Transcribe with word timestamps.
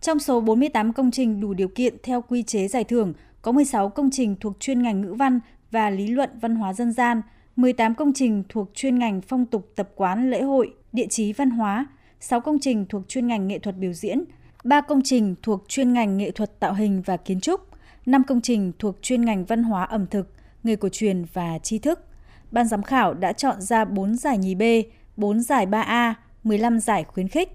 Trong 0.00 0.18
số 0.18 0.40
48 0.40 0.92
công 0.92 1.10
trình 1.10 1.40
đủ 1.40 1.54
điều 1.54 1.68
kiện 1.68 1.94
theo 2.02 2.22
quy 2.22 2.42
chế 2.42 2.68
giải 2.68 2.84
thưởng, 2.84 3.12
có 3.42 3.52
16 3.52 3.88
công 3.88 4.10
trình 4.12 4.36
thuộc 4.40 4.56
chuyên 4.60 4.82
ngành 4.82 5.00
ngữ 5.00 5.14
văn 5.14 5.40
và 5.70 5.90
lý 5.90 6.06
luận 6.06 6.30
văn 6.40 6.54
hóa 6.56 6.72
dân 6.72 6.92
gian, 6.92 7.22
18 7.56 7.94
công 7.94 8.12
trình 8.14 8.42
thuộc 8.48 8.70
chuyên 8.74 8.98
ngành 8.98 9.20
phong 9.20 9.46
tục 9.46 9.72
tập 9.76 9.90
quán 9.94 10.30
lễ 10.30 10.42
hội, 10.42 10.74
địa 10.92 11.06
chí 11.06 11.32
văn 11.32 11.50
hóa, 11.50 11.86
6 12.20 12.40
công 12.40 12.58
trình 12.60 12.86
thuộc 12.88 13.02
chuyên 13.08 13.26
ngành 13.26 13.48
nghệ 13.48 13.58
thuật 13.58 13.76
biểu 13.76 13.92
diễn, 13.92 14.24
3 14.64 14.80
công 14.80 15.00
trình 15.04 15.34
thuộc 15.42 15.64
chuyên 15.68 15.92
ngành 15.92 16.16
nghệ 16.16 16.30
thuật 16.30 16.60
tạo 16.60 16.74
hình 16.74 17.02
và 17.02 17.16
kiến 17.16 17.40
trúc, 17.40 17.60
5 18.06 18.24
công 18.24 18.40
trình 18.40 18.72
thuộc 18.78 18.96
chuyên 19.02 19.24
ngành 19.24 19.44
văn 19.44 19.62
hóa 19.62 19.84
ẩm 19.84 20.06
thực, 20.06 20.32
nghề 20.62 20.76
cổ 20.76 20.88
truyền 20.92 21.24
và 21.32 21.58
tri 21.58 21.78
thức. 21.78 22.00
Ban 22.50 22.68
giám 22.68 22.82
khảo 22.82 23.14
đã 23.14 23.32
chọn 23.32 23.60
ra 23.60 23.84
4 23.84 24.16
giải 24.16 24.38
nhì 24.38 24.54
B, 24.54 24.62
4 25.16 25.40
giải 25.40 25.66
3A, 25.66 26.14
15 26.44 26.80
giải 26.80 27.04
khuyến 27.04 27.28
khích. 27.28 27.48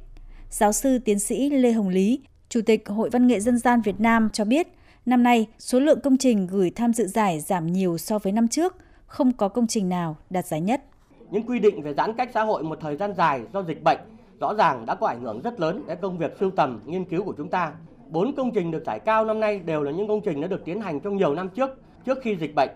Giáo 0.50 0.72
sư 0.72 1.00
tiến 1.00 1.20
sĩ 1.20 1.50
Lê 1.50 1.72
Hồng 1.72 1.90
Lý, 1.90 2.20
Chủ 2.56 2.62
tịch 2.62 2.90
Hội 2.90 3.10
Văn 3.10 3.28
nghệ 3.28 3.40
Dân 3.40 3.58
gian 3.58 3.82
Việt 3.82 4.00
Nam 4.00 4.30
cho 4.34 4.46
biết, 4.46 4.68
năm 5.06 5.24
nay 5.24 5.48
số 5.60 5.80
lượng 5.80 6.00
công 6.04 6.18
trình 6.18 6.48
gửi 6.48 6.72
tham 6.76 6.94
dự 6.94 7.08
giải 7.08 7.40
giảm 7.40 7.68
nhiều 7.68 7.98
so 7.98 8.20
với 8.20 8.34
năm 8.34 8.48
trước, 8.48 8.76
không 9.06 9.32
có 9.32 9.48
công 9.48 9.68
trình 9.68 9.90
nào 9.90 10.18
đạt 10.30 10.46
giải 10.46 10.62
nhất. 10.62 10.84
Những 11.32 11.46
quy 11.46 11.60
định 11.60 11.82
về 11.82 11.94
giãn 11.94 12.14
cách 12.14 12.30
xã 12.34 12.44
hội 12.44 12.64
một 12.64 12.78
thời 12.82 12.96
gian 12.96 13.14
dài 13.18 13.42
do 13.54 13.64
dịch 13.64 13.84
bệnh 13.84 14.00
rõ 14.40 14.54
ràng 14.54 14.86
đã 14.86 14.96
có 14.96 15.08
ảnh 15.08 15.22
hưởng 15.22 15.42
rất 15.42 15.60
lớn 15.60 15.84
đến 15.88 15.98
công 16.02 16.18
việc 16.18 16.38
sưu 16.40 16.52
tầm, 16.52 16.82
nghiên 16.86 17.06
cứu 17.06 17.24
của 17.24 17.34
chúng 17.38 17.50
ta. 17.50 17.72
Bốn 18.10 18.36
công 18.36 18.52
trình 18.52 18.72
được 18.72 18.84
giải 18.86 19.00
cao 19.00 19.26
năm 19.26 19.40
nay 19.40 19.60
đều 19.60 19.84
là 19.84 19.92
những 19.92 20.08
công 20.08 20.22
trình 20.22 20.42
đã 20.42 20.48
được 20.48 20.66
tiến 20.66 20.82
hành 20.82 21.00
trong 21.00 21.18
nhiều 21.18 21.34
năm 21.34 21.50
trước, 21.50 21.70
trước 22.06 22.18
khi 22.22 22.36
dịch 22.36 22.56
bệnh. 22.56 22.70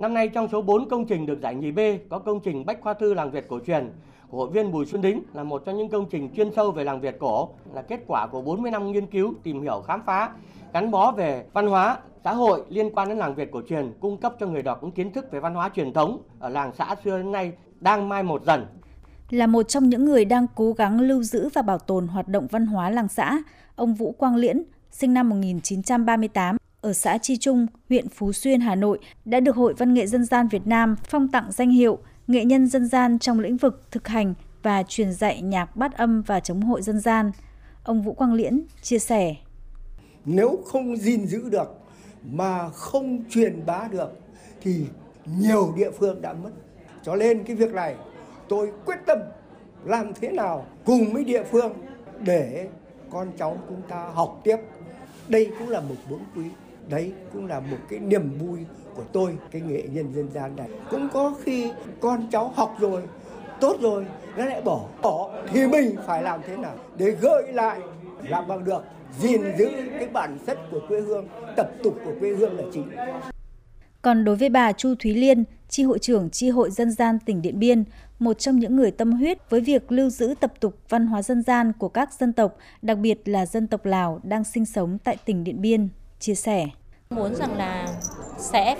Năm 0.00 0.14
nay 0.14 0.28
trong 0.28 0.48
số 0.48 0.62
4 0.62 0.88
công 0.88 1.06
trình 1.06 1.26
được 1.26 1.40
giải 1.42 1.54
nhì 1.54 1.72
B 1.72 1.78
có 2.10 2.18
công 2.18 2.40
trình 2.40 2.66
Bách 2.66 2.80
Khoa 2.80 2.94
Thư 2.94 3.14
Làng 3.14 3.30
Việt 3.30 3.48
Cổ 3.48 3.58
truyền 3.66 3.92
của 4.30 4.38
hội 4.38 4.50
viên 4.50 4.72
Bùi 4.72 4.86
Xuân 4.86 5.02
Đính 5.02 5.22
là 5.34 5.42
một 5.42 5.62
trong 5.64 5.76
những 5.76 5.88
công 5.88 6.06
trình 6.10 6.30
chuyên 6.36 6.50
sâu 6.56 6.70
về 6.70 6.84
làng 6.84 7.00
Việt 7.00 7.16
cổ, 7.18 7.48
là 7.74 7.82
kết 7.82 8.00
quả 8.06 8.26
của 8.26 8.42
40 8.42 8.70
năm 8.70 8.92
nghiên 8.92 9.06
cứu, 9.06 9.34
tìm 9.42 9.62
hiểu, 9.62 9.82
khám 9.86 10.02
phá, 10.06 10.30
gắn 10.72 10.90
bó 10.90 11.12
về 11.12 11.44
văn 11.52 11.66
hóa, 11.66 11.98
xã 12.24 12.32
hội 12.32 12.62
liên 12.68 12.94
quan 12.94 13.08
đến 13.08 13.18
làng 13.18 13.34
Việt 13.34 13.50
cổ 13.52 13.62
truyền, 13.68 13.92
cung 14.00 14.16
cấp 14.16 14.34
cho 14.40 14.46
người 14.46 14.62
đọc 14.62 14.82
những 14.82 14.92
kiến 14.92 15.12
thức 15.12 15.32
về 15.32 15.40
văn 15.40 15.54
hóa 15.54 15.70
truyền 15.74 15.92
thống 15.92 16.22
ở 16.38 16.48
làng 16.48 16.72
xã 16.78 16.94
xưa 17.04 17.16
đến 17.16 17.32
nay 17.32 17.52
đang 17.80 18.08
mai 18.08 18.22
một 18.22 18.44
dần. 18.44 18.66
Là 19.30 19.46
một 19.46 19.62
trong 19.62 19.88
những 19.88 20.04
người 20.04 20.24
đang 20.24 20.46
cố 20.54 20.72
gắng 20.72 21.00
lưu 21.00 21.22
giữ 21.22 21.48
và 21.54 21.62
bảo 21.62 21.78
tồn 21.78 22.06
hoạt 22.06 22.28
động 22.28 22.46
văn 22.50 22.66
hóa 22.66 22.90
làng 22.90 23.08
xã, 23.08 23.42
ông 23.76 23.94
Vũ 23.94 24.12
Quang 24.12 24.36
Liễn, 24.36 24.62
sinh 24.90 25.14
năm 25.14 25.28
1938, 25.28 26.56
ở 26.80 26.92
xã 26.92 27.18
Chi 27.18 27.36
Trung, 27.36 27.66
huyện 27.88 28.08
Phú 28.08 28.32
Xuyên, 28.32 28.60
Hà 28.60 28.74
Nội 28.74 28.98
đã 29.24 29.40
được 29.40 29.56
Hội 29.56 29.74
Văn 29.74 29.94
nghệ 29.94 30.06
Dân 30.06 30.24
gian 30.24 30.48
Việt 30.48 30.66
Nam 30.66 30.96
phong 31.08 31.28
tặng 31.28 31.52
danh 31.52 31.70
hiệu 31.70 31.98
nghệ 32.26 32.44
nhân 32.44 32.66
dân 32.66 32.88
gian 32.88 33.18
trong 33.18 33.40
lĩnh 33.40 33.56
vực 33.56 33.82
thực 33.90 34.08
hành 34.08 34.34
và 34.62 34.82
truyền 34.82 35.12
dạy 35.12 35.42
nhạc 35.42 35.76
bát 35.76 35.96
âm 35.96 36.22
và 36.22 36.40
chống 36.40 36.62
hội 36.62 36.82
dân 36.82 37.00
gian. 37.00 37.30
Ông 37.84 38.02
Vũ 38.02 38.12
Quang 38.12 38.32
Liễn 38.32 38.62
chia 38.82 38.98
sẻ. 38.98 39.34
Nếu 40.24 40.58
không 40.66 40.96
gìn 40.96 41.26
giữ 41.26 41.48
được 41.50 41.80
mà 42.22 42.68
không 42.68 43.24
truyền 43.30 43.66
bá 43.66 43.88
được 43.90 44.18
thì 44.60 44.84
nhiều 45.38 45.74
địa 45.76 45.90
phương 45.90 46.22
đã 46.22 46.32
mất. 46.32 46.50
Cho 47.02 47.16
nên 47.16 47.44
cái 47.44 47.56
việc 47.56 47.72
này 47.72 47.94
tôi 48.48 48.72
quyết 48.86 48.98
tâm 49.06 49.18
làm 49.84 50.12
thế 50.20 50.30
nào 50.30 50.66
cùng 50.84 51.12
với 51.12 51.24
địa 51.24 51.44
phương 51.50 51.72
để 52.20 52.68
con 53.10 53.32
cháu 53.38 53.58
chúng 53.68 53.82
ta 53.88 54.10
học 54.14 54.40
tiếp. 54.44 54.56
Đây 55.30 55.50
cũng 55.58 55.68
là 55.68 55.80
một 55.80 55.94
vốn 56.08 56.20
quý. 56.36 56.44
Đấy 56.88 57.12
cũng 57.32 57.46
là 57.46 57.60
một 57.60 57.76
cái 57.88 57.98
niềm 57.98 58.38
vui 58.38 58.58
của 58.94 59.02
tôi 59.12 59.36
cái 59.50 59.62
nghệ 59.62 59.82
nhân 59.92 60.12
dân 60.14 60.28
gian 60.30 60.56
này. 60.56 60.68
Cũng 60.90 61.08
có 61.12 61.34
khi 61.44 61.70
con 62.00 62.26
cháu 62.30 62.52
học 62.56 62.76
rồi 62.80 63.02
tốt 63.60 63.76
rồi 63.80 64.06
nó 64.36 64.44
lại 64.44 64.62
bỏ. 64.62 64.84
Bỏ 65.02 65.30
thì 65.52 65.66
mình 65.66 65.96
phải 66.06 66.22
làm 66.22 66.40
thế 66.46 66.56
nào 66.56 66.74
để 66.96 67.10
gợi 67.10 67.52
lại? 67.52 67.80
Làm 68.28 68.48
bằng 68.48 68.64
được 68.64 68.82
gìn 69.18 69.40
giữ 69.58 69.70
cái 69.98 70.08
bản 70.08 70.38
chất 70.46 70.58
của 70.70 70.80
quê 70.88 71.00
hương 71.00 71.28
tập 71.56 71.70
tục 71.82 71.94
của 72.04 72.12
quê 72.20 72.30
hương 72.30 72.56
là 72.56 72.64
chính. 72.72 72.90
Còn 74.02 74.24
đối 74.24 74.36
với 74.36 74.48
bà 74.48 74.72
Chu 74.72 74.94
Thúy 74.98 75.14
Liên, 75.14 75.44
tri 75.70 75.82
hội 75.82 75.98
trưởng 75.98 76.30
tri 76.30 76.50
hội 76.50 76.70
dân 76.70 76.90
gian 76.90 77.18
tỉnh 77.18 77.42
Điện 77.42 77.58
Biên, 77.58 77.84
một 78.18 78.38
trong 78.38 78.58
những 78.58 78.76
người 78.76 78.90
tâm 78.90 79.12
huyết 79.12 79.50
với 79.50 79.60
việc 79.60 79.92
lưu 79.92 80.10
giữ 80.10 80.34
tập 80.40 80.52
tục 80.60 80.74
văn 80.88 81.06
hóa 81.06 81.22
dân 81.22 81.42
gian 81.42 81.72
của 81.72 81.88
các 81.88 82.12
dân 82.12 82.32
tộc, 82.32 82.56
đặc 82.82 82.98
biệt 82.98 83.28
là 83.28 83.46
dân 83.46 83.66
tộc 83.66 83.86
Lào 83.86 84.20
đang 84.22 84.44
sinh 84.44 84.66
sống 84.66 84.98
tại 85.04 85.16
tỉnh 85.24 85.44
Điện 85.44 85.60
Biên, 85.60 85.88
chia 86.18 86.34
sẻ. 86.34 86.66
Muốn 87.10 87.34
rằng 87.34 87.56
là 87.56 87.88
sẽ 88.38 88.76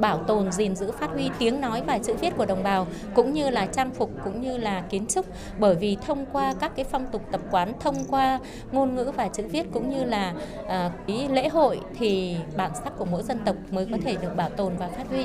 bảo 0.00 0.24
tồn, 0.24 0.52
gìn 0.52 0.76
giữ, 0.76 0.92
phát 0.92 1.10
huy 1.10 1.30
tiếng 1.38 1.60
nói 1.60 1.82
và 1.86 1.98
chữ 1.98 2.14
viết 2.20 2.36
của 2.36 2.46
đồng 2.46 2.62
bào 2.62 2.86
cũng 3.14 3.32
như 3.32 3.50
là 3.50 3.66
trang 3.66 3.90
phục 3.90 4.10
cũng 4.24 4.40
như 4.40 4.56
là 4.56 4.84
kiến 4.90 5.06
trúc 5.06 5.26
bởi 5.58 5.74
vì 5.74 5.96
thông 6.06 6.26
qua 6.32 6.54
các 6.60 6.72
cái 6.76 6.84
phong 6.84 7.06
tục 7.12 7.22
tập 7.32 7.40
quán, 7.50 7.72
thông 7.80 7.96
qua 8.08 8.38
ngôn 8.72 8.94
ngữ 8.94 9.12
và 9.16 9.28
chữ 9.28 9.42
viết 9.50 9.66
cũng 9.72 9.90
như 9.90 10.04
là 10.04 10.34
uh, 10.62 11.30
lễ 11.30 11.48
hội 11.48 11.80
thì 11.98 12.36
bản 12.56 12.70
sắc 12.84 12.92
của 12.98 13.04
mỗi 13.04 13.22
dân 13.22 13.38
tộc 13.44 13.56
mới 13.70 13.86
có 13.90 13.98
thể 14.04 14.16
được 14.22 14.36
bảo 14.36 14.50
tồn 14.50 14.72
và 14.78 14.88
phát 14.88 15.08
huy. 15.08 15.24